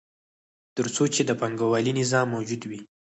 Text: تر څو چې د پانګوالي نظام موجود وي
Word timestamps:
تر 0.77 0.85
څو 0.95 1.03
چې 1.13 1.21
د 1.25 1.31
پانګوالي 1.41 1.91
نظام 1.99 2.25
موجود 2.35 2.61
وي 2.69 2.79